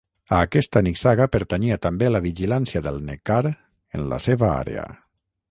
A 0.35 0.37
aquesta 0.43 0.81
nissaga 0.85 1.27
pertanyia 1.35 1.77
també 1.83 2.09
la 2.15 2.23
vigilància 2.25 2.83
del 2.89 2.99
Neckar 3.11 3.39
en 3.53 4.09
la 4.15 4.21
seva 4.27 4.51
àrea. 4.57 4.91